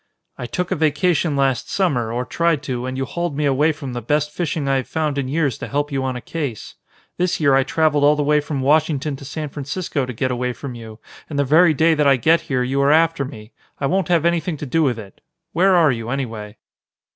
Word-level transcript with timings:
"I 0.35 0.47
took 0.47 0.71
a 0.71 0.75
vacation 0.75 1.35
last 1.35 1.69
summer, 1.69 2.11
or 2.11 2.25
tried 2.25 2.63
to, 2.63 2.87
and 2.87 2.97
you 2.97 3.05
hauled 3.05 3.37
me 3.37 3.45
away 3.45 3.71
from 3.71 3.93
the 3.93 4.01
best 4.01 4.31
fishing 4.31 4.67
I 4.67 4.77
have 4.77 4.87
found 4.87 5.19
in 5.19 5.27
years 5.27 5.59
to 5.59 5.67
help 5.67 5.91
you 5.91 6.03
on 6.03 6.15
a 6.15 6.21
case. 6.21 6.73
This 7.19 7.39
year 7.39 7.53
I 7.53 7.61
traveled 7.61 8.03
all 8.03 8.15
the 8.15 8.23
way 8.23 8.39
from 8.39 8.61
Washington 8.61 9.15
to 9.17 9.25
San 9.25 9.49
Francisco 9.49 10.07
to 10.07 10.11
get 10.13 10.31
away 10.31 10.53
from 10.53 10.73
you 10.73 10.97
and 11.29 11.37
the 11.37 11.43
very 11.45 11.75
day 11.75 11.93
that 11.93 12.07
I 12.07 12.15
get 12.15 12.41
here 12.49 12.63
you 12.63 12.81
are 12.81 12.91
after 12.91 13.23
me. 13.23 13.53
I 13.77 13.85
won't 13.85 14.07
have 14.07 14.25
anything 14.25 14.57
to 14.57 14.65
do 14.65 14.81
with 14.81 14.97
it. 14.97 15.21
Where 15.51 15.75
are 15.75 15.91
you, 15.91 16.09
anyway?" 16.09 16.57